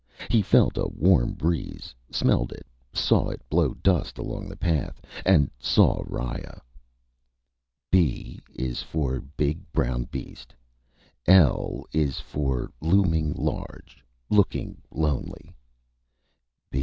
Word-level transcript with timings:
He 0.31 0.41
felt 0.41 0.79
a 0.79 0.87
warm 0.87 1.33
breeze, 1.33 1.93
smelled 2.09 2.51
it, 2.51 2.65
saw 2.91 3.29
it 3.29 3.47
blow 3.51 3.75
dust 3.75 4.17
along 4.17 4.49
the 4.49 4.55
path, 4.55 4.99
and 5.27 5.51
saw 5.59 6.01
Riya: 6.07 6.63
B 7.91 8.39
is 8.55 8.81
for 8.81 9.19
big 9.21 9.59
brown 9.71 10.05
beast. 10.05 10.55
_L 11.27 11.83
is 11.93 12.19
for 12.19 12.71
looming 12.81 13.33
large, 13.33 14.03
looking 14.31 14.81
lonely. 14.89 15.55